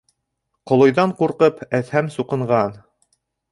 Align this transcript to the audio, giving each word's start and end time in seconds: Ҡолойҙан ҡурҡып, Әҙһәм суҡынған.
Ҡолойҙан 0.71 1.13
ҡурҡып, 1.19 1.63
Әҙһәм 1.81 2.11
суҡынған. 2.17 2.77